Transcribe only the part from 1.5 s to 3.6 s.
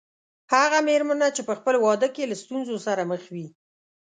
خپل واده کې له ستونزو سره مخ وي.